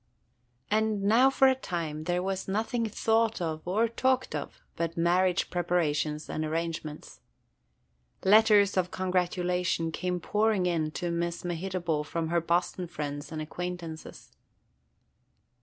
[0.71, 5.51] AND now for a time there was nothing thought of or talked of but marriage
[5.51, 7.21] preparations and arrangements.
[8.25, 14.31] Letters of congratulation came pouring in to Miss Mehitable from her Boston friends and acquaintances.